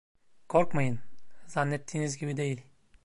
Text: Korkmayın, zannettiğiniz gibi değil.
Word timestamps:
Korkmayın, 0.47 0.99
zannettiğiniz 1.47 2.17
gibi 2.17 2.37
değil. 2.37 2.63